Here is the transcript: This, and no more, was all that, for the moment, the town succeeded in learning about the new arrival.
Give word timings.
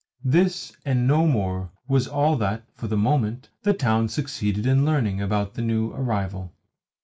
This, 0.25 0.75
and 0.83 1.05
no 1.05 1.27
more, 1.27 1.69
was 1.87 2.07
all 2.07 2.35
that, 2.37 2.63
for 2.73 2.87
the 2.87 2.97
moment, 2.97 3.49
the 3.61 3.71
town 3.75 4.09
succeeded 4.09 4.65
in 4.65 4.83
learning 4.83 5.21
about 5.21 5.53
the 5.53 5.61
new 5.61 5.91
arrival. 5.91 6.55